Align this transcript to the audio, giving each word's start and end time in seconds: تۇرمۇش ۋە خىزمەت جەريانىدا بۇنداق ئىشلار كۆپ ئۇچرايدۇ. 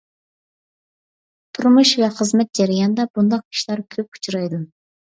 تۇرمۇش 1.57 1.93
ۋە 2.01 2.09
خىزمەت 2.17 2.53
جەريانىدا 2.61 3.09
بۇنداق 3.13 3.47
ئىشلار 3.47 3.89
كۆپ 3.97 4.13
ئۇچرايدۇ. 4.23 4.67